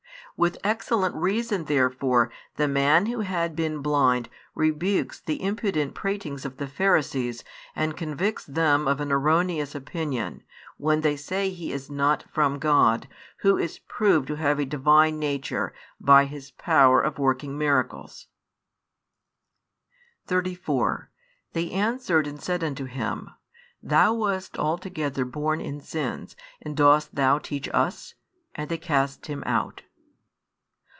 With 0.37 0.57
excellent 0.63 1.13
reason 1.13 1.65
therefore 1.65 2.31
the 2.55 2.67
man 2.67 3.05
who 3.05 3.19
had 3.19 3.55
been 3.55 3.83
blind 3.83 4.27
rebukes 4.55 5.19
the 5.19 5.39
impudent 5.43 5.93
pratings 5.93 6.45
of 6.45 6.57
the 6.57 6.65
Pharisees 6.65 7.43
and 7.75 7.95
convicts 7.95 8.45
them 8.45 8.87
of 8.87 8.99
an 9.01 9.11
erroneous 9.11 9.75
opinion, 9.75 10.41
when 10.77 11.01
they 11.01 11.15
say 11.15 11.51
He 11.51 11.71
is 11.71 11.91
not 11.91 12.23
from 12.33 12.57
God 12.57 13.07
Who 13.41 13.55
is 13.59 13.77
proved 13.77 14.25
to 14.29 14.35
have 14.37 14.57
a 14.57 14.65
Divine 14.65 15.19
Nature 15.19 15.73
by 15.99 16.25
His 16.25 16.49
power 16.49 16.99
of 16.99 17.19
working 17.19 17.55
miracles. 17.55 18.25
34 20.25 21.11
They 21.53 21.69
answered 21.69 22.25
and 22.25 22.41
said 22.41 22.63
unto 22.63 22.85
him, 22.85 23.29
Thou 23.83 24.13
wast 24.15 24.57
altogether 24.57 25.23
born 25.23 25.61
in 25.61 25.81
sins, 25.81 26.35
and 26.63 26.75
dost 26.75 27.13
thou 27.13 27.37
teach 27.37 27.69
us? 27.75 28.15
And 28.55 28.69
they 28.69 28.79
cast 28.79 29.27
him 29.27 29.43
out. 29.45 29.83